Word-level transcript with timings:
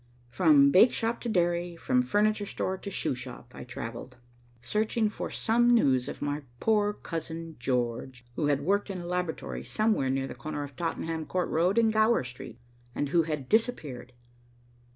From 0.31 0.71
bakeshop 0.71 1.19
to 1.19 1.29
dairy, 1.29 1.75
from 1.75 2.01
furniture 2.01 2.47
store 2.47 2.75
to 2.75 2.89
shoe 2.89 3.13
shop, 3.13 3.51
I 3.53 3.63
travelled, 3.63 4.17
searching 4.59 5.09
for 5.09 5.29
some 5.29 5.69
news 5.69 6.07
of 6.07 6.23
my 6.23 6.41
poor 6.59 6.93
Cousin 6.93 7.55
George, 7.59 8.25
who 8.35 8.47
had 8.47 8.61
worked 8.61 8.89
in 8.89 8.99
a 9.01 9.05
laboratory 9.05 9.63
somewhere 9.63 10.09
near 10.09 10.25
the 10.25 10.33
corner 10.33 10.63
of 10.63 10.75
Tottenham 10.75 11.27
Court 11.27 11.49
Road 11.49 11.77
and 11.77 11.93
Gower 11.93 12.23
Street, 12.23 12.57
and 12.95 13.09
who 13.09 13.21
had 13.29 13.47
disappeared. 13.47 14.13